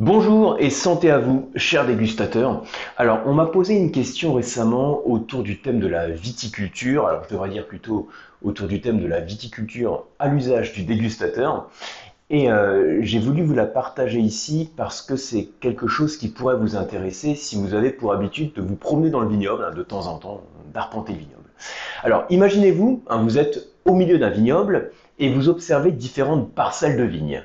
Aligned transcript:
Bonjour 0.00 0.56
et 0.58 0.70
santé 0.70 1.08
à 1.08 1.18
vous, 1.18 1.52
chers 1.54 1.86
dégustateurs. 1.86 2.64
Alors, 2.96 3.20
on 3.26 3.32
m'a 3.32 3.46
posé 3.46 3.76
une 3.76 3.92
question 3.92 4.34
récemment 4.34 5.06
autour 5.06 5.44
du 5.44 5.60
thème 5.60 5.78
de 5.78 5.86
la 5.86 6.08
viticulture. 6.08 7.06
Alors, 7.06 7.22
je 7.22 7.28
devrais 7.28 7.48
dire 7.48 7.64
plutôt 7.64 8.08
autour 8.42 8.66
du 8.66 8.80
thème 8.80 9.00
de 9.00 9.06
la 9.06 9.20
viticulture 9.20 10.06
à 10.18 10.26
l'usage 10.26 10.72
du 10.72 10.82
dégustateur. 10.82 11.70
Et 12.28 12.50
euh, 12.50 13.02
j'ai 13.02 13.20
voulu 13.20 13.44
vous 13.44 13.54
la 13.54 13.66
partager 13.66 14.18
ici 14.18 14.68
parce 14.76 15.00
que 15.00 15.14
c'est 15.14 15.44
quelque 15.60 15.86
chose 15.86 16.16
qui 16.16 16.26
pourrait 16.26 16.56
vous 16.56 16.74
intéresser 16.74 17.36
si 17.36 17.54
vous 17.54 17.72
avez 17.72 17.90
pour 17.90 18.12
habitude 18.12 18.52
de 18.54 18.62
vous 18.62 18.74
promener 18.74 19.10
dans 19.10 19.20
le 19.20 19.28
vignoble 19.28 19.62
hein, 19.62 19.72
de 19.72 19.84
temps 19.84 20.08
en 20.08 20.18
temps, 20.18 20.42
d'arpenter 20.72 21.12
le 21.12 21.20
vignoble. 21.20 21.50
Alors 22.02 22.24
imaginez-vous, 22.30 23.04
hein, 23.08 23.22
vous 23.22 23.38
êtes 23.38 23.68
au 23.84 23.94
milieu 23.94 24.18
d'un 24.18 24.30
vignoble 24.30 24.90
et 25.20 25.32
vous 25.32 25.48
observez 25.48 25.92
différentes 25.92 26.52
parcelles 26.52 26.96
de 26.96 27.04
vignes. 27.04 27.44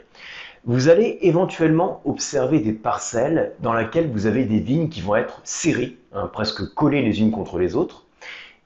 Vous 0.70 0.88
allez 0.88 1.18
éventuellement 1.24 2.00
observer 2.06 2.60
des 2.60 2.74
parcelles 2.74 3.54
dans 3.60 3.74
lesquelles 3.74 4.08
vous 4.08 4.28
avez 4.28 4.46
des 4.46 4.60
vignes 4.60 4.88
qui 4.88 5.02
vont 5.02 5.16
être 5.16 5.42
serrées, 5.44 5.98
hein, 6.14 6.30
presque 6.32 6.64
collées 6.76 7.02
les 7.02 7.22
unes 7.22 7.32
contre 7.32 7.58
les 7.58 7.76
autres 7.76 8.06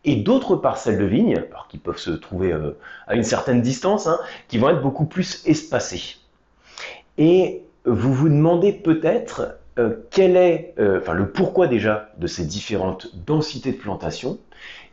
et 0.03 0.17
d'autres 0.17 0.57
parcelles 0.57 0.97
de 0.97 1.05
vignes, 1.05 1.41
alors 1.49 1.69
qui 1.69 1.77
peuvent 1.77 1.97
se 1.97 2.11
trouver 2.11 2.51
euh, 2.51 2.77
à 3.07 3.15
une 3.15 3.23
certaine 3.23 3.61
distance, 3.61 4.05
hein, 4.07 4.19
qui 4.49 4.57
vont 4.57 4.67
être 4.67 4.81
beaucoup 4.81 5.05
plus 5.05 5.47
espacées. 5.47 6.17
Et 7.17 7.61
vous 7.85 8.13
vous 8.13 8.27
demandez 8.27 8.73
peut-être 8.73 9.55
euh, 9.79 9.95
quel 10.11 10.35
est, 10.35 10.73
euh, 10.79 10.99
enfin 10.99 11.13
le 11.13 11.29
pourquoi 11.29 11.67
déjà 11.67 12.09
de 12.17 12.27
ces 12.27 12.43
différentes 12.43 13.15
densités 13.25 13.71
de 13.71 13.77
plantation, 13.77 14.39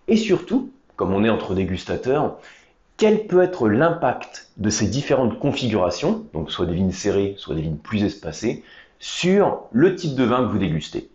et 0.07 0.17
surtout, 0.17 0.71
comme 0.95 1.13
on 1.13 1.25
est 1.25 1.31
entre 1.31 1.57
dégustateurs, 1.57 2.39
quel 3.01 3.27
peut 3.27 3.43
être 3.43 3.67
l'impact 3.71 4.51
de 4.59 4.69
ces 4.69 4.87
différentes 4.87 5.39
configurations, 5.39 6.27
donc 6.35 6.51
soit 6.51 6.67
des 6.67 6.75
vignes 6.75 6.93
serrées, 6.93 7.35
soit 7.39 7.55
des 7.55 7.63
vignes 7.63 7.79
plus 7.79 8.05
espacées, 8.05 8.63
sur 8.99 9.63
le 9.73 9.95
type 9.97 10.15
de 10.15 10.25
vin 10.25 10.47
que 10.47 10.53
vous 10.53 10.59
dégustez. 10.59 11.09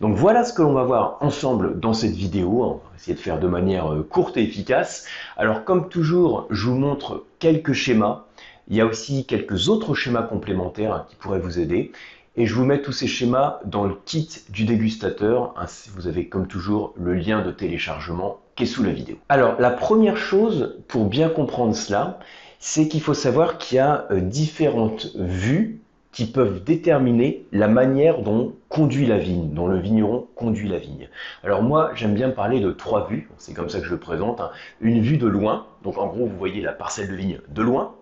Donc 0.00 0.16
voilà 0.16 0.42
ce 0.42 0.54
que 0.54 0.62
l'on 0.62 0.72
va 0.72 0.84
voir 0.84 1.18
ensemble 1.20 1.80
dans 1.80 1.92
cette 1.92 2.14
vidéo. 2.14 2.62
On 2.62 2.72
va 2.76 2.96
essayer 2.96 3.14
de 3.14 3.20
faire 3.20 3.38
de 3.38 3.46
manière 3.46 3.92
euh, 3.92 4.02
courte 4.02 4.38
et 4.38 4.42
efficace. 4.42 5.04
Alors 5.36 5.64
comme 5.64 5.90
toujours, 5.90 6.46
je 6.48 6.66
vous 6.66 6.76
montre 6.76 7.26
quelques 7.40 7.74
schémas. 7.74 8.24
Il 8.68 8.76
y 8.76 8.80
a 8.80 8.86
aussi 8.86 9.26
quelques 9.26 9.68
autres 9.68 9.94
schémas 9.94 10.22
complémentaires 10.22 11.04
qui 11.10 11.16
pourraient 11.16 11.40
vous 11.40 11.58
aider. 11.58 11.92
Et 12.40 12.46
je 12.46 12.54
vous 12.54 12.64
mets 12.64 12.80
tous 12.80 12.92
ces 12.92 13.08
schémas 13.08 13.58
dans 13.64 13.82
le 13.82 13.96
kit 14.04 14.28
du 14.48 14.64
dégustateur. 14.64 15.54
Vous 15.96 16.06
avez 16.06 16.28
comme 16.28 16.46
toujours 16.46 16.94
le 16.96 17.12
lien 17.12 17.42
de 17.42 17.50
téléchargement 17.50 18.38
qui 18.54 18.62
est 18.62 18.66
sous 18.66 18.84
la 18.84 18.92
vidéo. 18.92 19.16
Alors 19.28 19.60
la 19.60 19.72
première 19.72 20.16
chose 20.16 20.76
pour 20.86 21.06
bien 21.06 21.30
comprendre 21.30 21.74
cela, 21.74 22.20
c'est 22.60 22.86
qu'il 22.86 23.00
faut 23.00 23.12
savoir 23.12 23.58
qu'il 23.58 23.78
y 23.78 23.80
a 23.80 24.06
euh, 24.12 24.20
différentes 24.20 25.08
vues 25.16 25.80
qui 26.12 26.26
peuvent 26.26 26.62
déterminer 26.62 27.44
la 27.50 27.66
manière 27.66 28.22
dont 28.22 28.54
conduit 28.68 29.06
la 29.06 29.18
vigne, 29.18 29.52
dont 29.52 29.66
le 29.66 29.80
vigneron 29.80 30.28
conduit 30.36 30.68
la 30.68 30.78
vigne. 30.78 31.08
Alors 31.42 31.64
moi, 31.64 31.90
j'aime 31.96 32.14
bien 32.14 32.30
parler 32.30 32.60
de 32.60 32.70
trois 32.70 33.08
vues, 33.08 33.28
c'est 33.36 33.52
comme 33.52 33.68
ça 33.68 33.80
que 33.80 33.86
je 33.86 33.90
le 33.90 33.98
présente. 33.98 34.40
Hein. 34.40 34.50
Une 34.80 35.00
vue 35.00 35.18
de 35.18 35.26
loin, 35.26 35.66
donc 35.82 35.98
en 35.98 36.06
gros, 36.06 36.26
vous 36.26 36.38
voyez 36.38 36.60
la 36.60 36.72
parcelle 36.72 37.08
de 37.08 37.14
vigne 37.16 37.40
de 37.48 37.62
loin. 37.62 37.96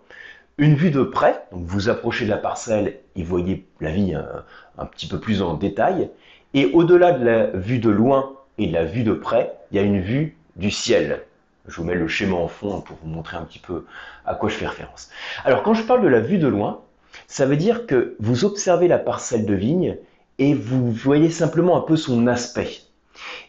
Une 0.58 0.74
vue 0.74 0.90
de 0.90 1.02
près, 1.02 1.42
donc 1.52 1.66
vous 1.66 1.90
approchez 1.90 2.24
de 2.24 2.30
la 2.30 2.38
parcelle 2.38 3.00
et 3.14 3.22
voyez 3.22 3.66
la 3.82 3.90
un, 3.90 4.14
euh, 4.14 4.40
un 4.78 4.86
petit 4.86 5.06
peu 5.06 5.20
plus 5.20 5.42
en 5.42 5.52
détail. 5.52 6.08
Et 6.54 6.70
au-delà 6.72 7.12
de 7.12 7.22
la 7.22 7.46
vue 7.48 7.78
de 7.78 7.90
loin 7.90 8.32
et 8.56 8.66
de 8.66 8.72
la 8.72 8.86
vue 8.86 9.02
de 9.02 9.12
près, 9.12 9.52
il 9.70 9.76
y 9.76 9.78
a 9.78 9.82
une 9.82 10.00
vue 10.00 10.34
du 10.56 10.70
ciel. 10.70 11.24
Je 11.68 11.76
vous 11.76 11.84
mets 11.84 11.94
le 11.94 12.08
schéma 12.08 12.36
en 12.36 12.48
fond 12.48 12.80
pour 12.80 12.96
vous 13.02 13.08
montrer 13.08 13.36
un 13.36 13.42
petit 13.42 13.58
peu 13.58 13.84
à 14.24 14.34
quoi 14.34 14.48
je 14.48 14.54
fais 14.54 14.66
référence. 14.66 15.10
Alors 15.44 15.62
quand 15.62 15.74
je 15.74 15.82
parle 15.82 16.02
de 16.02 16.08
la 16.08 16.20
vue 16.20 16.38
de 16.38 16.48
loin, 16.48 16.80
ça 17.26 17.44
veut 17.44 17.58
dire 17.58 17.86
que 17.86 18.16
vous 18.18 18.46
observez 18.46 18.88
la 18.88 18.98
parcelle 18.98 19.44
de 19.44 19.54
vigne 19.54 19.98
et 20.38 20.54
vous 20.54 20.90
voyez 20.90 21.28
simplement 21.28 21.76
un 21.76 21.82
peu 21.82 21.96
son 21.96 22.26
aspect. 22.26 22.70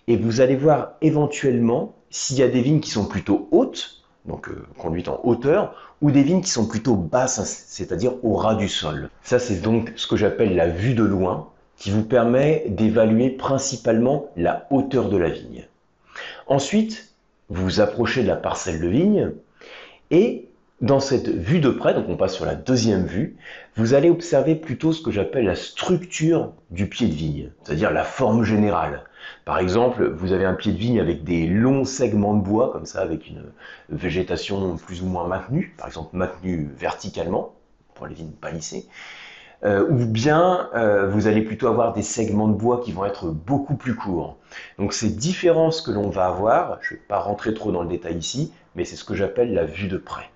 Et 0.08 0.17
vous 0.17 0.41
allez 0.41 0.58
voir 0.58 0.94
éventuellement 1.02 1.95
s'il 2.09 2.38
y 2.38 2.44
a 2.44 2.50
des 2.50 2.61
vignes 2.61 2.81
qui 2.81 2.89
sont 2.89 3.05
plutôt 3.05 3.47
hautes, 3.52 3.97
donc 4.27 4.49
euh, 4.49 4.65
conduites 4.77 5.07
en 5.07 5.19
hauteur, 5.23 5.75
ou 6.01 6.11
des 6.11 6.23
vignes 6.23 6.41
qui 6.41 6.49
sont 6.49 6.67
plutôt 6.67 6.95
basses, 6.95 7.65
c'est-à-dire 7.67 8.13
au 8.23 8.35
ras 8.35 8.55
du 8.55 8.69
sol. 8.69 9.09
Ça, 9.23 9.39
c'est 9.39 9.61
donc 9.61 9.93
ce 9.95 10.07
que 10.07 10.15
j'appelle 10.15 10.55
la 10.55 10.67
vue 10.67 10.93
de 10.93 11.03
loin, 11.03 11.49
qui 11.77 11.91
vous 11.91 12.03
permet 12.03 12.65
d'évaluer 12.67 13.29
principalement 13.29 14.29
la 14.35 14.67
hauteur 14.71 15.09
de 15.09 15.17
la 15.17 15.29
vigne. 15.29 15.67
Ensuite, 16.47 17.13
vous 17.49 17.63
vous 17.63 17.81
approchez 17.81 18.23
de 18.23 18.27
la 18.27 18.35
parcelle 18.35 18.81
de 18.81 18.88
vigne 18.88 19.31
et 20.11 20.47
dans 20.81 20.99
cette 20.99 21.27
vue 21.27 21.59
de 21.59 21.69
près, 21.69 21.95
donc 21.95 22.05
on 22.07 22.17
passe 22.17 22.35
sur 22.35 22.45
la 22.45 22.53
deuxième 22.53 23.05
vue, 23.05 23.35
vous 23.75 23.95
allez 23.95 24.11
observer 24.11 24.55
plutôt 24.55 24.93
ce 24.93 25.01
que 25.01 25.09
j'appelle 25.09 25.45
la 25.45 25.55
structure 25.55 26.53
du 26.69 26.88
pied 26.88 27.07
de 27.07 27.13
vigne, 27.13 27.51
c'est-à-dire 27.63 27.91
la 27.91 28.03
forme 28.03 28.43
générale. 28.43 29.03
Par 29.43 29.57
exemple, 29.57 30.07
vous 30.07 30.33
avez 30.33 30.45
un 30.45 30.53
pied 30.53 30.71
de 30.71 30.77
vigne 30.77 30.99
avec 30.99 31.23
des 31.23 31.47
longs 31.47 31.83
segments 31.83 32.35
de 32.35 32.43
bois, 32.43 32.71
comme 32.71 32.85
ça, 32.85 33.01
avec 33.01 33.27
une 33.27 33.43
végétation 33.89 34.77
plus 34.77 35.01
ou 35.01 35.07
moins 35.07 35.27
maintenue, 35.27 35.73
par 35.77 35.88
exemple 35.88 36.15
maintenue 36.15 36.69
verticalement, 36.77 37.55
pour 37.95 38.05
les 38.05 38.13
vignes 38.13 38.31
palissées, 38.39 38.85
euh, 39.63 39.88
ou 39.89 40.05
bien 40.05 40.69
euh, 40.75 41.09
vous 41.09 41.25
allez 41.25 41.41
plutôt 41.41 41.67
avoir 41.67 41.94
des 41.94 42.03
segments 42.03 42.47
de 42.47 42.53
bois 42.53 42.81
qui 42.81 42.91
vont 42.91 43.05
être 43.05 43.29
beaucoup 43.31 43.75
plus 43.75 43.95
courts. 43.95 44.38
Donc 44.77 44.94
ces 44.94 45.09
différences 45.09 45.81
que 45.81 45.89
l'on 45.89 46.09
va 46.09 46.27
avoir, 46.27 46.77
je 46.81 46.94
ne 46.94 46.99
vais 46.99 47.05
pas 47.07 47.19
rentrer 47.19 47.55
trop 47.55 47.71
dans 47.71 47.81
le 47.81 47.89
détail 47.89 48.17
ici, 48.17 48.53
mais 48.75 48.85
c'est 48.85 48.95
ce 48.95 49.03
que 49.03 49.15
j'appelle 49.15 49.55
la 49.55 49.65
vue 49.65 49.88
de 49.88 49.97
près. 49.97 50.29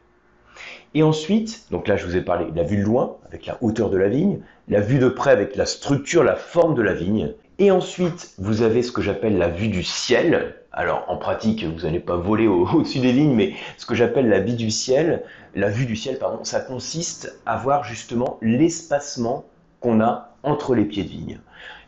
Et 0.94 1.04
ensuite, 1.04 1.66
donc 1.72 1.88
là 1.88 1.96
je 1.96 2.06
vous 2.06 2.18
ai 2.18 2.22
parlé 2.22 2.52
de 2.52 2.58
la 2.58 2.64
vue 2.64 2.78
de 2.78 2.84
loin 2.84 3.16
avec 3.26 3.46
la 3.46 3.58
hauteur 3.62 3.90
de 3.90 3.98
la 3.98 4.10
vigne, 4.10 4.40
la 4.68 4.82
vue 4.82 5.00
de 5.00 5.08
près 5.08 5.32
avec 5.32 5.56
la 5.56 5.66
structure, 5.66 6.24
la 6.24 6.36
forme 6.36 6.76
de 6.76 6.82
la 6.82 6.94
vigne. 6.94 7.34
Et 7.60 7.72
ensuite, 7.72 8.34
vous 8.40 8.62
avez 8.62 8.84
ce 8.84 8.92
que 8.92 9.02
j'appelle 9.02 9.38
la 9.38 9.48
vue 9.48 9.70
du 9.70 9.84
ciel. 9.84 10.56
Alors 10.74 11.06
en 11.08 11.16
pratique, 11.16 11.64
vous 11.64 11.82
n'allez 11.84 12.02
pas 12.02 12.18
voler 12.18 12.48
au-dessus 12.74 13.00
des 13.00 13.14
vignes, 13.14 13.36
mais 13.36 13.54
ce 13.78 13.86
que 13.86 13.96
j'appelle 13.96 14.28
la 14.28 14.42
vue 14.42 14.56
du 14.56 14.70
ciel, 14.70 15.24
la 15.56 15.70
vue 15.70 15.86
du 15.86 15.96
ciel, 15.96 16.18
pardon, 16.18 16.44
ça 16.44 16.60
consiste 16.60 17.38
à 17.46 17.56
voir 17.56 17.86
justement 17.86 18.38
l'espacement 18.42 19.46
qu'on 19.80 20.02
a 20.02 20.36
entre 20.44 20.76
les 20.76 20.86
pieds 20.86 21.04
de 21.04 21.10
vigne. 21.10 21.40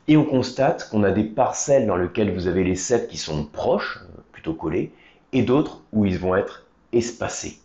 Et 0.08 0.16
on 0.16 0.26
constate 0.26 0.90
qu'on 0.90 1.04
a 1.04 1.12
des 1.12 1.24
parcelles 1.24 1.88
dans 1.88 1.96
lesquelles 1.96 2.34
vous 2.34 2.48
avez 2.48 2.64
les 2.64 2.76
cèpes 2.76 3.08
qui 3.08 3.18
sont 3.18 3.46
proches, 3.46 4.00
plutôt 4.32 4.54
collés, 4.54 4.92
et 5.32 5.44
d'autres 5.44 5.82
où 5.92 6.06
ils 6.06 6.20
vont 6.20 6.36
être 6.36 6.66
espacés. 6.92 7.63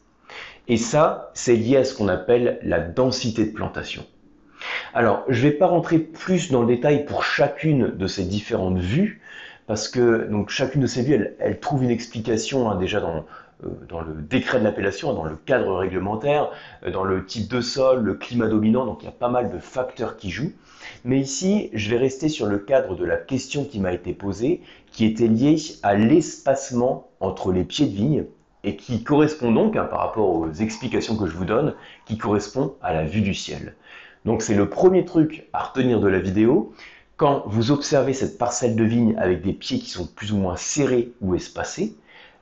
Et 0.69 0.77
ça, 0.77 1.31
c'est 1.35 1.57
lié 1.57 1.79
à 1.79 1.85
ce 1.85 1.95
qu'on 1.95 2.09
appelle 2.09 2.59
la 2.63 2.79
densité 2.79 3.47
de 3.47 3.53
plantation. 3.53 4.05
Alors, 4.93 5.25
je 5.29 5.45
ne 5.45 5.51
vais 5.51 5.57
pas 5.57 5.67
rentrer 5.67 5.99
plus 5.99 6.51
dans 6.51 6.61
le 6.61 6.67
détail 6.67 7.07
pour 7.07 7.25
chacune 7.25 7.97
de 7.97 8.07
ces 8.07 8.25
différentes 8.25 8.79
vues, 8.79 9.23
parce 9.67 9.89
que 9.89 10.27
donc, 10.29 10.51
chacune 10.51 10.83
de 10.83 10.87
ces 10.87 11.03
vues, 11.03 11.35
elle, 11.39 11.61
trouve 11.61 11.85
une 11.85 11.91
explication 11.91 12.71
hein, 12.71 12.77
déjà 12.77 13.01
dans, 13.01 13.25
euh, 13.65 13.69
dans 13.89 14.01
le 14.01 14.15
décret 14.15 14.59
de 14.59 14.65
l'appellation, 14.65 15.15
dans 15.15 15.25
le 15.25 15.37
cadre 15.37 15.75
réglementaire, 15.75 16.51
euh, 16.85 16.91
dans 16.91 17.05
le 17.05 17.25
type 17.25 17.49
de 17.49 17.61
sol, 17.61 18.03
le 18.03 18.15
climat 18.15 18.49
dominant, 18.49 18.85
donc 18.85 19.03
il 19.03 19.07
y 19.07 19.09
a 19.09 19.13
pas 19.13 19.29
mal 19.29 19.51
de 19.51 19.59
facteurs 19.59 20.17
qui 20.17 20.31
jouent. 20.31 20.53
Mais 21.05 21.19
ici, 21.19 21.71
je 21.73 21.91
vais 21.91 21.99
rester 21.99 22.29
sur 22.29 22.47
le 22.47 22.59
cadre 22.59 22.95
de 22.95 23.05
la 23.05 23.17
question 23.17 23.65
qui 23.65 23.81
m'a 23.81 23.93
été 23.93 24.13
posée, 24.13 24.63
qui 24.93 25.07
était 25.07 25.29
liée 25.29 25.57
à 25.83 25.95
l'espacement 25.95 27.09
entre 27.21 27.53
les 27.53 27.65
pieds 27.65 27.87
de 27.87 27.95
vigne 27.95 28.25
et 28.65 28.77
qui 28.77 29.03
correspond 29.03 29.53
donc, 29.53 29.77
hein, 29.77 29.85
par 29.85 30.01
rapport 30.01 30.29
aux 30.29 30.51
explications 30.53 31.17
que 31.17 31.27
je 31.27 31.37
vous 31.37 31.45
donne, 31.45 31.75
qui 32.07 32.19
correspond 32.19 32.75
à 32.83 32.93
la 32.93 33.05
vue 33.05 33.21
du 33.21 33.35
ciel. 33.35 33.75
Donc 34.25 34.43
c'est 34.43 34.55
le 34.55 34.69
premier 34.69 35.05
truc 35.05 35.47
à 35.53 35.65
retenir 35.65 36.01
de 36.01 36.09
la 36.09 36.19
vidéo. 36.19 36.73
Quand 37.17 37.45
vous 37.47 37.71
observez 37.71 38.13
cette 38.15 38.39
parcelle 38.39 38.77
de 38.77 38.85
vigne 38.85 39.17
avec 39.19 39.43
des 39.43 39.53
pieds 39.53 39.79
qui 39.79 39.91
sont 39.91 40.07
plus 40.07 40.33
ou 40.33 40.37
moins 40.37 40.57
serrés 40.57 41.13
ou 41.21 41.35
espacés, 41.35 41.95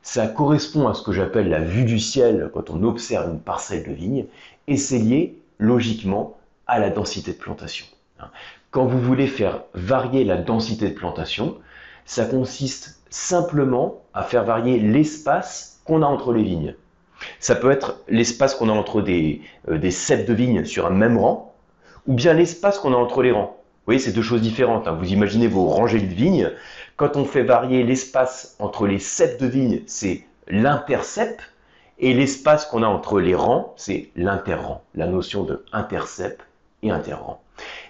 ça 0.03 0.27
correspond 0.29 0.87
à 0.87 0.95
ce 0.95 1.03
que 1.03 1.13
j'appelle 1.13 1.49
la 1.49 1.61
vue 1.61 1.85
du 1.85 1.99
ciel 1.99 2.51
quand 2.55 2.71
on 2.71 2.83
observe 2.83 3.31
une 3.31 3.41
parcelle 3.41 3.85
de 3.85 3.93
vigne, 3.93 4.27
et 4.69 4.77
c'est 4.77 4.99
lié 4.99 5.37
logiquement 5.59 6.37
à 6.67 6.79
la 6.79 6.91
densité 6.91 7.33
de 7.33 7.39
plantation. 7.39 7.87
Quand 8.71 8.87
vous 8.87 9.01
voulez 9.01 9.27
faire 9.27 9.63
varier 9.75 10.25
la 10.25 10.37
densité 10.37 10.89
de 10.89 10.95
plantation, 10.95 11.57
ça 12.05 12.25
consiste 12.25 13.01
simplement 13.11 14.03
à 14.15 14.23
faire 14.23 14.45
varier 14.45 14.79
l'espace 14.79 15.76
qu'on 15.87 16.03
a 16.03 16.07
entre 16.07 16.33
les 16.33 16.43
vignes. 16.43 16.75
Ça 17.41 17.55
peut 17.55 17.71
être 17.71 18.01
l'espace 18.09 18.55
qu'on 18.55 18.69
a 18.69 18.73
entre 18.73 19.01
des, 19.01 19.41
euh, 19.69 19.79
des 19.79 19.91
cèpes 19.91 20.27
de 20.27 20.35
vignes 20.35 20.65
sur 20.65 20.87
un 20.87 20.91
même 20.91 21.17
rang, 21.17 21.55
ou 22.07 22.15
bien 22.15 22.35
l'espace 22.35 22.79
qu'on 22.79 22.93
a 22.93 22.97
entre 22.97 23.23
les 23.23 23.33
rangs. 23.33 23.57
Vous 23.57 23.93
voyez, 23.93 24.01
c'est 24.01 24.13
deux 24.13 24.23
choses 24.23 24.43
différentes. 24.43 24.89
Hein. 24.89 24.97
Vous 25.01 25.13
imaginez 25.13 25.47
vos 25.47 25.67
rangées 25.69 26.01
de 26.01 26.13
vignes. 26.13 26.51
Quand 26.97 27.17
on 27.17 27.25
fait 27.25 27.45
varier 27.45 27.85
l'espace 27.85 28.57
entre 28.59 28.87
les 28.87 28.99
cèpes 28.99 29.41
de 29.41 29.47
vignes, 29.47 29.83
c'est 29.87 30.25
l'intercept, 30.49 31.41
et 31.99 32.13
l'espace 32.13 32.67
qu'on 32.67 32.83
a 32.83 32.87
entre 32.87 33.21
les 33.21 33.35
rangs, 33.35 33.73
c'est 33.77 34.11
l'interrang, 34.17 34.83
la 34.95 35.07
notion 35.07 35.45
de 35.45 35.65
intercept 35.73 36.43
et 36.83 36.91
interrang. 36.91 37.41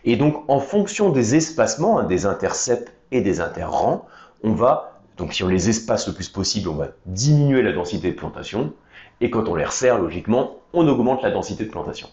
Et 0.04 0.16
donc, 0.16 0.44
en 0.48 0.60
fonction 0.60 1.10
des 1.10 1.34
espacements, 1.34 1.98
hein, 1.98 2.04
des 2.04 2.26
intercepts 2.26 2.92
et 3.10 3.20
des 3.20 3.40
interrangs, 3.40 4.04
on 4.44 4.52
va 4.52 4.95
donc 5.16 5.32
si 5.32 5.42
on 5.42 5.48
les 5.48 5.68
espace 5.68 6.06
le 6.06 6.14
plus 6.14 6.28
possible, 6.28 6.68
on 6.68 6.74
va 6.74 6.88
diminuer 7.06 7.62
la 7.62 7.72
densité 7.72 8.10
de 8.10 8.16
plantation. 8.16 8.72
Et 9.20 9.30
quand 9.30 9.48
on 9.48 9.54
les 9.54 9.64
resserre, 9.64 9.98
logiquement, 9.98 10.58
on 10.72 10.86
augmente 10.88 11.22
la 11.22 11.30
densité 11.30 11.64
de 11.64 11.70
plantation. 11.70 12.08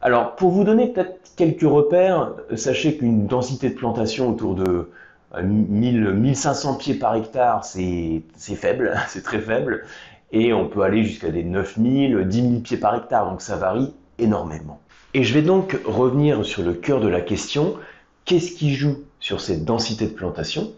Alors, 0.00 0.36
pour 0.36 0.50
vous 0.50 0.64
donner 0.64 0.88
peut-être 0.88 1.32
quelques 1.36 1.62
repères, 1.62 2.32
sachez 2.56 2.96
qu'une 2.96 3.26
densité 3.26 3.70
de 3.70 3.74
plantation 3.74 4.30
autour 4.30 4.54
de 4.54 4.90
1000, 5.42 6.12
1500 6.12 6.74
pieds 6.74 6.94
par 6.94 7.14
hectare, 7.14 7.64
c'est 7.64 8.22
faible, 8.36 8.94
c'est 9.08 9.22
très 9.22 9.40
faible. 9.40 9.84
Et 10.32 10.52
on 10.52 10.68
peut 10.68 10.82
aller 10.82 11.04
jusqu'à 11.04 11.30
des 11.30 11.44
9000, 11.44 12.26
10 12.26 12.42
000 12.42 12.60
pieds 12.60 12.76
par 12.76 12.94
hectare, 12.94 13.30
donc 13.30 13.40
ça 13.40 13.56
varie 13.56 13.92
énormément. 14.18 14.80
Et 15.12 15.22
je 15.22 15.34
vais 15.34 15.42
donc 15.42 15.78
revenir 15.84 16.44
sur 16.44 16.62
le 16.62 16.72
cœur 16.72 17.00
de 17.00 17.08
la 17.08 17.20
question, 17.20 17.74
qu'est-ce 18.24 18.52
qui 18.52 18.74
joue 18.74 19.04
sur 19.20 19.40
cette 19.40 19.64
densité 19.64 20.06
de 20.06 20.12
plantation? 20.12 20.72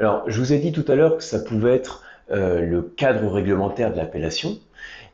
Alors, 0.00 0.22
je 0.28 0.38
vous 0.38 0.52
ai 0.52 0.58
dit 0.58 0.70
tout 0.70 0.84
à 0.86 0.94
l'heure 0.94 1.16
que 1.16 1.24
ça 1.24 1.40
pouvait 1.40 1.74
être 1.74 2.04
euh, 2.30 2.60
le 2.60 2.82
cadre 2.82 3.26
réglementaire 3.28 3.90
de 3.90 3.96
l'appellation, 3.96 4.58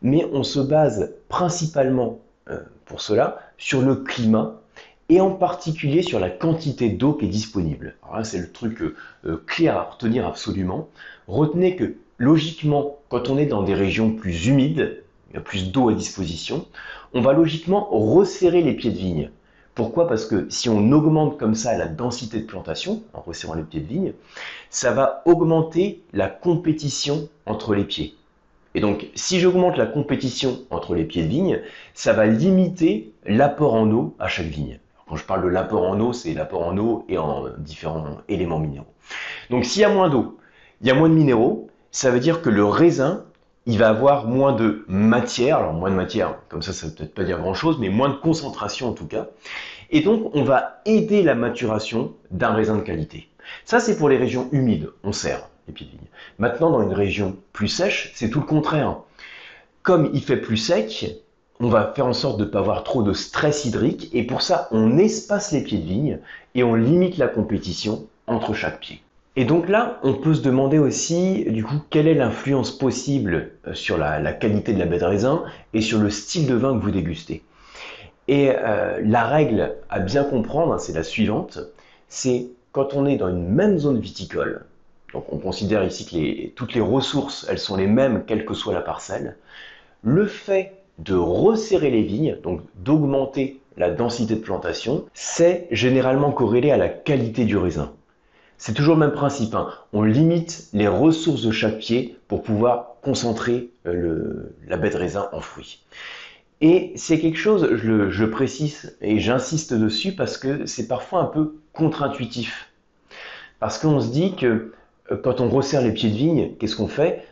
mais 0.03 0.27
on 0.33 0.43
se 0.43 0.61
base 0.61 1.15
principalement 1.29 2.19
euh, 2.51 2.61
pour 2.85 3.01
cela 3.01 3.39
sur 3.57 3.81
le 3.81 3.97
climat 3.97 4.61
et 5.09 5.23
en 5.23 5.31
particulier 5.31 6.03
sur 6.03 6.21
la 6.21 6.29
quantité 6.29 6.91
d'eau 6.91 7.15
qui 7.15 7.25
est 7.25 7.29
disponible. 7.29 7.95
Alors 8.07 8.27
c'est 8.27 8.39
le 8.39 8.51
truc 8.51 8.83
euh, 8.83 9.43
clair 9.47 9.77
à 9.77 9.85
retenir 9.85 10.27
absolument. 10.27 10.89
Retenez 11.29 11.77
que 11.77 11.95
logiquement, 12.19 12.99
quand 13.09 13.31
on 13.31 13.39
est 13.39 13.47
dans 13.47 13.63
des 13.63 13.75
régions 13.75 14.11
plus 14.11 14.49
humides, 14.49 15.03
il 15.31 15.35
y 15.35 15.39
a 15.39 15.41
plus 15.41 15.73
d'eau 15.73 15.89
à 15.89 15.95
disposition, 15.95 16.67
on 17.15 17.23
va 17.23 17.33
logiquement 17.33 17.89
resserrer 17.91 18.61
les 18.61 18.75
pieds 18.75 18.91
de 18.91 18.99
vigne. 18.99 19.31
Pourquoi? 19.75 20.07
Parce 20.07 20.27
que 20.27 20.47
si 20.51 20.69
on 20.69 20.93
augmente 20.93 21.39
comme 21.39 21.57
ça 21.57 21.77
la 21.77 21.89
densité 21.89 22.39
de 22.41 22.47
plantation, 22.47 23.03
en 23.13 23.21
resserrant 23.21 23.55
les 23.55 23.65
pieds 23.65 23.81
de 23.81 23.87
vigne, 23.87 24.13
ça 24.71 24.93
va 24.93 25.23
augmenter 25.25 26.03
la 26.13 26.29
compétition 26.29 27.29
entre 27.47 27.75
les 27.75 27.85
pieds. 27.85 28.15
Et 28.77 28.81
donc, 28.81 29.09
si 29.15 29.41
j'augmente 29.41 29.77
la 29.77 29.87
compétition 29.87 30.61
entre 30.71 30.95
les 30.95 31.05
pieds 31.05 31.25
de 31.25 31.29
vigne, 31.29 31.61
ça 31.93 32.13
va 32.13 32.27
limiter 32.27 33.13
l'apport 33.25 33.75
en 33.75 33.91
eau 33.91 34.15
à 34.19 34.29
chaque 34.29 34.47
vigne. 34.47 34.79
Quand 35.09 35.17
je 35.17 35.25
parle 35.25 35.45
de 35.45 35.49
l'apport 35.49 35.89
en 35.89 35.99
eau, 36.01 36.13
c'est 36.13 36.35
l'apport 36.35 36.67
en 36.67 36.79
eau 36.79 37.05
et 37.09 37.19
en 37.19 37.45
différents 37.59 38.19
éléments 38.29 38.59
minéraux. 38.59 38.87
Donc, 39.51 39.65
s'il 39.65 39.83
y 39.83 39.85
a 39.85 39.93
moins 39.93 40.09
d'eau, 40.09 40.39
il 40.81 40.87
y 40.87 40.91
a 40.91 40.95
moins 40.95 41.09
de 41.09 41.15
minéraux, 41.15 41.69
ça 41.91 42.11
veut 42.11 42.21
dire 42.21 42.43
que 42.43 42.51
le 42.51 42.65
raisin, 42.65 43.25
il 43.67 43.79
va 43.79 43.89
avoir 43.89 44.27
moins 44.27 44.53
de 44.53 44.85
matière, 44.89 45.59
alors 45.59 45.73
moins 45.73 45.91
de 45.91 45.97
matière, 45.97 46.37
comme 46.49 46.63
ça, 46.63 46.73
ça 46.73 46.87
ne 46.87 46.91
veut 46.91 46.97
peut-être 46.97 47.15
pas 47.15 47.25
dire 47.25 47.39
grand-chose, 47.39 47.79
mais 47.81 47.89
moins 47.89 48.11
de 48.11 48.17
concentration 48.17 48.89
en 48.89 48.93
tout 48.93 49.07
cas. 49.07 49.29
Et 49.91 50.01
donc, 50.01 50.31
on 50.35 50.45
va 50.45 50.81
aider 50.85 51.23
la 51.23 51.35
maturation 51.35 52.13
d'un 52.31 52.53
raisin 52.53 52.77
de 52.77 52.83
qualité. 52.83 53.29
Ça, 53.65 53.81
c'est 53.81 53.97
pour 53.97 54.09
les 54.09 54.17
régions 54.17 54.49
humides, 54.53 54.91
on 55.03 55.13
serre 55.13 55.49
les 55.67 55.73
pieds 55.73 55.87
de 55.87 55.93
vigne. 55.93 56.09
Maintenant, 56.39 56.71
dans 56.71 56.83
une 56.83 56.93
région 56.93 57.37
plus 57.53 57.69
sèche, 57.69 58.13
c'est 58.15 58.29
tout 58.29 58.41
le 58.41 58.47
contraire. 58.47 58.97
Comme 59.83 60.11
il 60.13 60.23
fait 60.23 60.37
plus 60.37 60.57
sec, 60.57 61.23
on 61.61 61.69
va 61.69 61.93
faire 61.95 62.07
en 62.07 62.13
sorte 62.13 62.39
de 62.39 62.45
ne 62.45 62.51
pas 62.51 62.59
avoir 62.59 62.85
trop 62.85 63.03
de 63.03 63.13
stress 63.13 63.65
hydrique, 63.65 64.11
et 64.13 64.25
pour 64.25 64.43
ça, 64.43 64.69
on 64.73 64.99
espace 64.99 65.53
les 65.53 65.63
pieds 65.63 65.79
de 65.79 65.87
vigne 65.87 66.19
et 66.55 66.65
on 66.65 66.75
limite 66.75 67.17
la 67.17 67.29
compétition 67.29 68.07
entre 68.27 68.53
chaque 68.53 68.81
pied. 68.81 69.01
Et 69.37 69.45
donc 69.45 69.69
là, 69.69 69.99
on 70.05 70.15
peut 70.15 70.35
se 70.35 70.43
demander 70.43 70.79
aussi, 70.79 71.45
du 71.49 71.65
coup, 71.65 71.81
quelle 71.91 72.07
est 72.07 72.15
l'influence 72.15 72.71
possible 72.71 73.51
euh, 73.67 73.75
sur 73.75 73.99
la, 73.99 74.33
qualité 74.33 74.73
de 74.73 74.79
la 74.79 74.87
baie 74.87 74.99
de 74.99 75.05
raisin 75.05 75.45
et 75.73 75.81
sur 75.81 75.99
le 75.99 76.11
style 76.11 76.47
de 76.47 76.55
vin 76.55 76.77
que 76.79 76.83
vous 76.83 76.93
dégustez. 76.93 77.43
Et 78.29 78.51
euh, 78.51 79.01
la 79.03 79.25
règle 79.25 79.75
à 79.91 79.99
bien 79.99 80.23
comprendre, 80.23 80.79
c'est 80.79 80.93
la 80.93 81.03
suivante, 81.03 81.59
c'est 82.09 82.47
quand 82.71 82.95
on 82.95 83.07
est 83.07 83.17
dans 83.17 83.29
une 83.29 83.49
même 83.49 83.79
zone 83.79 83.99
viticole, 83.99 84.65
donc 85.13 85.33
on 85.33 85.39
considère 85.39 85.85
ici 85.85 86.07
que 86.07 86.55
toutes 86.55 86.75
les 86.75 86.81
ressources, 86.81 87.47
elles 87.49 87.59
sont 87.59 87.77
les 87.77 87.87
mêmes, 87.87 88.25
quelle 88.27 88.45
que 88.45 88.55
soit 88.55 88.73
la 88.73 88.81
parcelle, 88.81 89.37
le 90.03 90.27
fait 90.27 90.75
de 90.99 91.15
resserrer 91.15 91.91
les 91.91 92.03
vignes, 92.03 92.37
donc 92.43 92.61
d'augmenter 92.77 93.61
la 93.77 93.91
densité 93.91 94.37
de 94.37 94.41
plantation, 94.41 95.07
c'est 95.13 95.67
généralement 95.73 96.31
corrélé 96.31 96.71
à 96.71 96.77
la 96.77 96.89
qualité 96.89 97.45
du 97.45 97.57
raisin. 97.57 97.93
C'est 98.59 98.75
toujours 98.75 98.95
le 98.95 99.01
même 99.01 99.13
principe. 99.13 99.55
Hein. 99.55 99.69
On 99.93 100.03
limite 100.03 100.69
les 100.73 100.89
ressources 100.89 101.43
de 101.43 101.51
chaque 101.51 101.79
pied 101.79 102.17
pour 102.29 102.43
pouvoir 102.43 102.97
concentrer 103.03 103.71
euh, 103.87 104.55
la 104.67 104.77
baie 104.77 104.91
de 104.91 104.97
raisin 104.97 105.29
en 105.33 105.41
fruits. 105.41 105.85
Et 106.61 106.93
c'est 106.97 107.19
quelque 107.19 107.39
chose, 107.39 107.69
je, 107.75 108.11
je 108.11 108.25
précise 108.25 108.97
et 109.01 109.19
j'insiste 109.19 109.75
dessus 109.75 110.13
parce 110.13 110.39
que 110.39 110.67
c'est 110.67 110.87
parfois 110.87 111.21
un 111.21 111.27
peu 111.27 111.57
contre-intuitif. 111.73 112.71
Parce 113.59 113.79
qu'on 113.79 114.01
se 114.01 114.11
dit 114.11 114.35
que 114.37 114.73
euh, 115.11 115.17
quand 115.23 115.41
on 115.41 115.49
resserre 115.49 115.83
les 115.83 115.93
pieds 115.93 116.11
de 116.11 116.17
vigne, 116.17 116.55
qu'est-ce 116.59 116.77
qu'on 116.77 116.89
fait? 116.89 117.27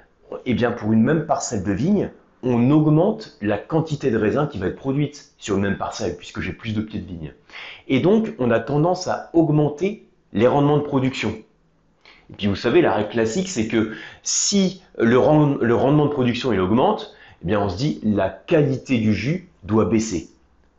Eh 0.45 0.55
bien, 0.55 0.73
pour 0.73 0.93
une 0.93 1.03
même 1.03 1.27
parcelle 1.27 1.63
de 1.63 1.73
vigne, 1.73 2.11
on 2.43 2.71
augmente 2.71 3.37
la 3.41 3.59
quantité 3.59 4.11
de 4.11 4.17
raisin 4.17 4.47
qui 4.47 4.59
va 4.59 4.67
être 4.67 4.77
produite 4.77 5.33
sur 5.39 5.57
une 5.57 5.63
même 5.63 5.79
parcelle, 5.79 6.17
puisque 6.17 6.41
j'ai 6.41 6.53
plus 6.53 6.75
de 6.75 6.81
pieds 6.81 7.01
de 7.01 7.07
vigne. 7.07 7.33
Et 7.87 8.01
donc, 8.01 8.35
on 8.39 8.51
a 8.51 8.59
tendance 8.61 9.07
à 9.09 9.31
augmenter 9.33 10.09
les 10.33 10.47
rendements 10.47 10.79
de 10.79 10.83
production. 10.83 11.31
Et 12.31 12.35
puis 12.37 12.47
vous 12.47 12.57
savez, 12.57 12.81
la 12.81 12.95
règle 12.95 13.11
classique, 13.11 13.49
c'est 13.49 13.69
que 13.69 13.93
si 14.23 14.83
le, 14.99 15.19
rendement 15.19 16.07
de 16.07 16.11
production 16.11 16.53
il 16.53 16.61
augmente, 16.61 17.15
eh 17.43 17.47
bien 17.47 17.61
on 17.61 17.69
se 17.69 17.77
dit 17.77 18.01
la 18.03 18.31
qualité 18.31 18.99
du 18.99 19.13
jus 19.13 19.49
doit 19.65 19.85
baisser. 19.85 20.31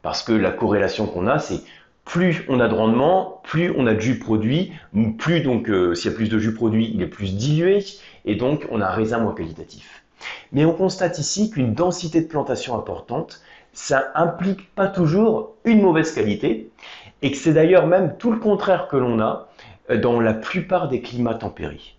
Parce 0.01 0.23
que 0.23 0.33
la 0.33 0.51
corrélation 0.51 1.05
qu'on 1.05 1.27
a, 1.27 1.39
c'est 1.39 1.61
plus 2.05 2.43
on 2.49 2.59
a 2.59 2.67
de 2.67 2.73
rendement, 2.73 3.41
plus 3.43 3.73
on 3.77 3.87
a 3.87 3.93
de 3.93 3.99
jus 3.99 4.19
produit, 4.19 4.73
plus 5.17 5.41
donc 5.41 5.69
euh, 5.69 5.95
s'il 5.95 6.11
y 6.11 6.13
a 6.13 6.17
plus 6.17 6.29
de 6.29 6.39
jus 6.39 6.53
produit, 6.53 6.91
il 6.93 7.01
est 7.01 7.07
plus 7.07 7.35
dilué, 7.35 7.85
et 8.25 8.35
donc 8.35 8.67
on 8.71 8.81
a 8.81 8.87
un 8.87 8.91
raisin 8.91 9.19
moins 9.19 9.33
qualitatif. 9.33 10.03
Mais 10.51 10.65
on 10.65 10.73
constate 10.73 11.19
ici 11.19 11.49
qu'une 11.49 11.73
densité 11.73 12.21
de 12.21 12.27
plantation 12.27 12.77
importante, 12.77 13.41
ça 13.73 14.11
implique 14.15 14.73
pas 14.75 14.87
toujours 14.87 15.55
une 15.65 15.81
mauvaise 15.81 16.13
qualité, 16.13 16.69
et 17.23 17.31
que 17.31 17.37
c'est 17.37 17.53
d'ailleurs 17.53 17.87
même 17.87 18.15
tout 18.19 18.31
le 18.31 18.37
contraire 18.37 18.87
que 18.87 18.97
l'on 18.97 19.19
a 19.19 19.47
euh, 19.89 19.97
dans 19.97 20.19
la 20.19 20.33
plupart 20.33 20.89
des 20.89 21.01
climats 21.01 21.33
tempérés. 21.33 21.95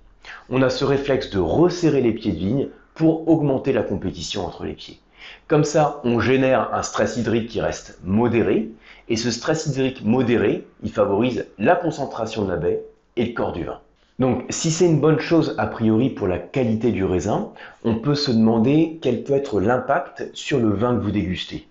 On 0.50 0.62
a 0.62 0.70
ce 0.70 0.84
réflexe 0.84 1.30
de 1.30 1.40
resserrer 1.40 2.02
les 2.02 2.12
pieds 2.12 2.32
de 2.32 2.38
vigne 2.38 2.68
pour 2.94 3.26
augmenter 3.28 3.72
la 3.72 3.82
compétition 3.82 4.46
entre 4.46 4.64
les 4.64 4.74
pieds. 4.74 5.00
Comme 5.48 5.64
ça, 5.64 6.00
on 6.04 6.20
génère 6.20 6.72
un 6.74 6.82
stress 6.82 7.16
hydrique 7.16 7.48
qui 7.48 7.60
reste 7.60 7.98
modéré, 8.04 8.68
et 9.08 9.16
ce 9.16 9.30
stress 9.30 9.66
hydrique 9.66 10.04
modéré, 10.04 10.66
il 10.82 10.92
favorise 10.92 11.46
la 11.58 11.74
concentration 11.74 12.44
de 12.44 12.50
la 12.50 12.56
baie 12.56 12.82
et 13.16 13.24
le 13.24 13.32
corps 13.32 13.52
du 13.52 13.64
vin. 13.64 13.80
Donc, 14.18 14.44
si 14.50 14.70
c'est 14.70 14.86
une 14.86 15.00
bonne 15.00 15.18
chose 15.18 15.54
a 15.58 15.66
priori 15.66 16.10
pour 16.10 16.28
la 16.28 16.38
qualité 16.38 16.92
du 16.92 17.04
raisin, 17.04 17.50
on 17.82 17.96
peut 17.96 18.14
se 18.14 18.30
demander 18.30 18.98
quel 19.02 19.24
peut 19.24 19.32
être 19.32 19.60
l'impact 19.60 20.30
sur 20.34 20.60
le 20.60 20.70
vin 20.70 20.94
que 20.94 21.02
vous 21.02 21.10
dégustez. 21.10 21.66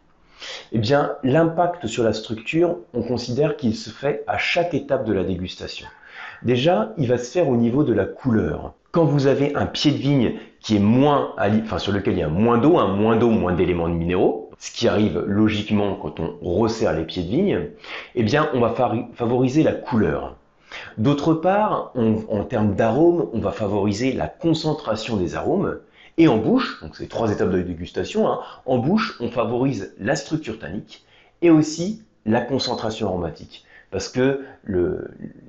Eh 0.71 0.79
bien, 0.79 1.13
l'impact 1.23 1.87
sur 1.87 2.03
la 2.03 2.13
structure, 2.13 2.77
on 2.93 3.03
considère 3.03 3.55
qu'il 3.55 3.75
se 3.75 3.89
fait 3.89 4.23
à 4.27 4.37
chaque 4.37 4.73
étape 4.73 5.05
de 5.05 5.13
la 5.13 5.23
dégustation. 5.23 5.87
Déjà, 6.43 6.93
il 6.97 7.07
va 7.07 7.17
se 7.17 7.31
faire 7.31 7.47
au 7.47 7.55
niveau 7.55 7.83
de 7.83 7.93
la 7.93 8.05
couleur. 8.05 8.73
Quand 8.91 9.05
vous 9.05 9.27
avez 9.27 9.55
un 9.55 9.65
pied 9.65 9.91
de 9.91 9.97
vigne 9.97 10.33
qui 10.59 10.75
est 10.75 10.79
moins, 10.79 11.33
enfin 11.63 11.79
sur 11.79 11.91
lequel 11.91 12.13
il 12.13 12.19
y 12.19 12.23
a 12.23 12.27
moins 12.27 12.57
d'eau, 12.57 12.77
un 12.77 12.87
moins 12.87 13.15
d'eau, 13.15 13.29
moins 13.29 13.53
d'éléments 13.53 13.87
de 13.87 13.93
minéraux, 13.93 14.51
ce 14.59 14.71
qui 14.71 14.87
arrive 14.87 15.23
logiquement 15.25 15.95
quand 15.95 16.19
on 16.19 16.37
resserre 16.41 16.93
les 16.93 17.03
pieds 17.03 17.23
de 17.23 17.29
vigne, 17.29 17.69
eh 18.15 18.23
bien, 18.23 18.49
on 18.53 18.59
va 18.59 18.73
favoriser 19.13 19.63
la 19.63 19.73
couleur. 19.73 20.35
D'autre 20.97 21.33
part, 21.33 21.91
en 21.95 22.43
termes 22.43 22.75
d'arômes, 22.75 23.29
on 23.33 23.39
va 23.39 23.51
favoriser 23.51 24.13
la 24.13 24.27
concentration 24.27 25.17
des 25.17 25.35
arômes, 25.35 25.79
et 26.17 26.27
en 26.27 26.37
bouche, 26.37 26.79
donc 26.81 26.95
c'est 26.95 27.07
trois 27.07 27.31
étapes 27.31 27.51
de 27.51 27.61
dégustation, 27.61 28.29
hein, 28.29 28.39
en 28.65 28.77
bouche, 28.77 29.17
on 29.19 29.29
favorise 29.29 29.93
la 29.99 30.15
structure 30.15 30.59
tannique 30.59 31.05
et 31.41 31.49
aussi 31.49 32.03
la 32.25 32.41
concentration 32.41 33.07
aromatique. 33.07 33.65
Parce 33.91 34.09
que 34.09 34.41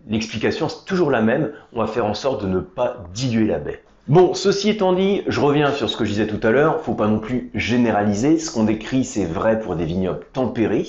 l'explication, 0.09 0.69
c'est 0.69 0.85
toujours 0.85 1.11
la 1.11 1.23
même, 1.23 1.53
on 1.73 1.81
va 1.81 1.87
faire 1.87 2.05
en 2.05 2.15
sorte 2.15 2.43
de 2.43 2.49
ne 2.49 2.61
pas 2.61 3.05
diluer 3.15 3.47
la 3.47 3.59
baie. 3.59 3.83
Bon, 4.07 4.35
ceci 4.35 4.69
étant 4.69 4.93
dit, 4.93 5.23
je 5.27 5.41
reviens 5.41 5.73
sur 5.73 5.89
ce 5.89 5.97
que 5.97 6.05
je 6.05 6.11
disais 6.11 6.27
tout 6.27 6.47
à 6.47 6.51
l'heure, 6.51 6.83
faut 6.83 6.93
pas 6.93 7.07
non 7.07 7.21
plus 7.21 7.51
généraliser, 7.55 8.39
ce 8.39 8.51
qu'on 8.51 8.65
décrit 8.65 9.03
c'est 9.03 9.25
vrai 9.25 9.59
pour 9.59 9.77
des 9.77 9.87
vignobles 9.87 10.27
tempérés, 10.35 10.87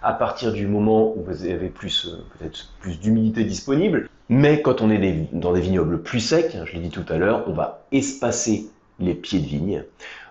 à 0.00 0.12
partir 0.12 0.52
du 0.52 0.68
moment 0.68 1.12
où 1.16 1.24
vous 1.26 1.44
avez 1.44 1.70
plus 1.70 2.06
euh, 2.06 2.24
peut-être 2.38 2.68
plus 2.78 3.00
d'humidité 3.00 3.42
disponible, 3.42 4.08
mais 4.28 4.62
quand 4.62 4.80
on 4.80 4.90
est 4.90 5.28
dans 5.32 5.52
des 5.52 5.60
vignobles 5.60 6.02
plus 6.02 6.20
secs, 6.20 6.54
hein, 6.54 6.62
je 6.64 6.74
l'ai 6.74 6.78
dit 6.78 6.90
tout 6.90 7.04
à 7.08 7.16
l'heure, 7.16 7.42
on 7.48 7.52
va 7.52 7.82
espacer 7.90 8.70
les 9.04 9.14
pieds 9.14 9.40
de 9.40 9.46
vigne. 9.46 9.84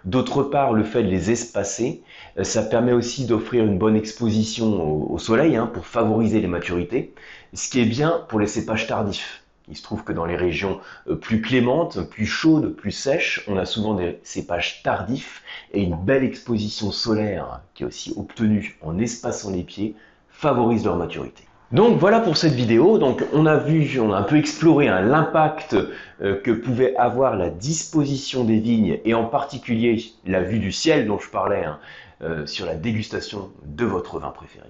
D'autre 0.03 0.43
part, 0.43 0.73
le 0.73 0.83
fait 0.83 1.03
de 1.03 1.09
les 1.09 1.29
espacer, 1.29 2.01
euh, 2.37 2.43
ça 2.43 2.63
permet 2.63 2.93
aussi 2.93 3.25
d'offrir 3.25 3.63
une 3.63 3.77
bonne 3.77 3.95
exposition 3.95 5.11
au, 5.11 5.17
soleil 5.19 5.55
hein, 5.55 5.67
pour 5.67 5.85
favoriser 5.85 6.41
les 6.41 6.47
maturités, 6.47 7.13
ce 7.53 7.69
qui 7.69 7.81
est 7.81 7.85
bien 7.85 8.25
pour 8.27 8.39
les 8.39 8.47
cépages 8.47 8.87
tardifs. 8.87 9.43
Il 9.69 9.77
se 9.77 9.83
trouve 9.83 10.03
que 10.03 10.11
dans 10.11 10.25
les 10.25 10.35
régions 10.35 10.79
euh, 11.07 11.15
plus 11.15 11.41
clémentes, 11.41 12.01
plus 12.09 12.25
chaudes, 12.25 12.75
plus 12.75 12.91
sèches, 12.91 13.43
on 13.47 13.57
a 13.57 13.65
souvent 13.65 13.93
des 13.93 14.19
cépages 14.23 14.81
tardifs 14.83 15.43
et 15.71 15.83
une 15.83 15.95
belle 15.95 16.23
exposition 16.23 16.91
solaire 16.91 17.61
qui 17.75 17.83
est 17.83 17.85
aussi 17.85 18.13
obtenue 18.17 18.77
en 18.81 18.97
espaçant 18.97 19.51
les 19.51 19.63
pieds 19.63 19.95
favorise 20.29 20.85
leur 20.85 20.95
maturité. 20.95 21.43
Donc 21.71 21.99
voilà 21.99 22.19
pour 22.19 22.35
cette 22.35 22.53
vidéo. 22.53 22.97
Donc 22.97 23.23
on 23.33 23.45
a 23.45 23.55
vu, 23.55 23.99
on 23.99 24.11
a 24.11 24.17
un 24.17 24.23
peu 24.23 24.37
exploré 24.37 24.89
hein, 24.89 25.01
l'impact 25.01 25.75
euh, 26.21 26.41
que 26.41 26.51
pouvait 26.51 26.95
avoir 26.97 27.37
la 27.37 27.49
disposition 27.49 28.43
des 28.43 28.59
vignes 28.59 28.99
et 29.05 29.13
en 29.13 29.25
particulier 29.25 30.03
la 30.25 30.41
vue 30.41 30.59
du 30.59 30.73
ciel 30.73 31.07
dont 31.07 31.17
je 31.17 31.29
parlais 31.29 31.63
hein, 31.63 31.79
euh, 32.23 32.45
sur 32.45 32.65
la 32.65 32.75
dégustation 32.75 33.51
de 33.63 33.85
votre 33.85 34.19
vin 34.19 34.31
préféré. 34.31 34.67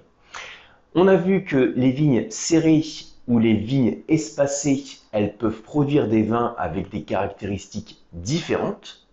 On 0.94 1.08
a 1.08 1.16
vu 1.16 1.44
que 1.44 1.74
les 1.76 1.92
vignes 1.92 2.28
serrées 2.30 2.84
ou 3.28 3.40
les 3.40 3.56
vignes 3.56 3.98
espacées, 4.08 4.84
elles 5.12 5.36
peuvent 5.36 5.62
produire 5.62 6.08
des 6.08 6.22
vins 6.22 6.54
avec 6.58 6.92
des 6.92 7.02
caractéristiques 7.02 8.00
différentes. 8.14 9.08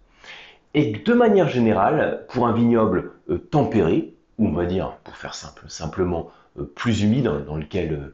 Et 0.74 0.92
de 0.92 1.14
manière 1.14 1.48
générale, 1.48 2.26
pour 2.28 2.46
un 2.46 2.52
vignoble 2.52 3.12
euh, 3.30 3.38
tempéré, 3.38 4.12
ou 4.38 4.48
on 4.48 4.52
va 4.52 4.66
dire, 4.66 4.92
pour 5.04 5.16
faire 5.16 5.34
simple, 5.34 5.64
simplement 5.68 6.30
euh, 6.58 6.64
plus 6.64 7.02
humide, 7.02 7.30
dans 7.46 7.56
lequel 7.56 8.12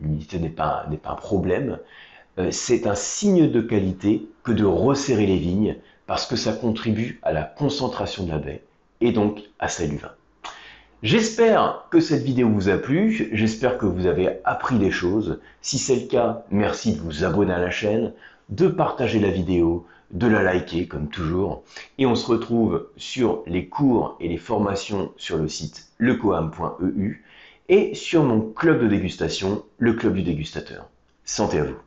l'humidité 0.00 0.38
n'est 0.38 0.48
pas, 0.48 0.86
un 1.04 1.14
problème, 1.16 1.78
c'est 2.50 2.86
un 2.86 2.94
signe 2.94 3.50
de 3.50 3.60
qualité 3.60 4.24
que 4.44 4.52
de 4.52 4.64
resserrer 4.64 5.26
les 5.26 5.38
vignes 5.38 5.76
parce 6.06 6.26
que 6.26 6.36
ça 6.36 6.52
contribue 6.52 7.18
à 7.22 7.32
la 7.32 7.42
concentration 7.42 8.24
de 8.24 8.30
la 8.30 8.38
baie 8.38 8.62
et 9.00 9.10
donc 9.10 9.40
à 9.58 9.66
celle 9.66 9.90
du 9.90 9.96
vin. 9.96 10.12
J'espère 11.02 11.86
que 11.90 11.98
cette 11.98 12.22
vidéo 12.22 12.48
vous 12.48 12.68
a 12.68 12.78
plu, 12.78 13.28
j'espère 13.32 13.76
que 13.76 13.86
vous 13.86 14.06
avez 14.06 14.38
appris 14.44 14.78
des 14.78 14.92
choses. 14.92 15.40
Si 15.60 15.78
c'est 15.78 15.96
le 15.96 16.06
cas, 16.06 16.44
merci 16.52 16.94
de 16.94 17.00
vous 17.00 17.24
abonner 17.24 17.52
à 17.52 17.58
la 17.58 17.70
chaîne, 17.70 18.12
de 18.54 18.68
partager 18.68 19.18
la 19.18 19.30
vidéo, 19.30 19.86
de 20.10 20.26
la 20.26 20.42
liker 20.42 20.86
comme 20.86 21.08
toujours. 21.08 21.62
Et 21.96 22.04
on 22.04 22.14
se 22.14 22.26
retrouve 22.26 22.88
sur 22.96 23.42
les 23.46 23.66
cours 23.66 24.16
et 24.20 24.28
les 24.28 24.36
formations 24.36 25.10
sur 25.16 25.38
le 25.38 25.48
site 25.48 25.88
lecoam.eu 25.98 27.24
et 27.68 27.94
sur 27.94 28.22
mon 28.24 28.40
club 28.40 28.82
de 28.82 28.88
dégustation, 28.88 29.64
le 29.78 29.94
club 29.94 30.14
du 30.14 30.22
dégustateur. 30.22 30.86
Santé 31.24 31.60
à 31.60 31.64
vous 31.64 31.82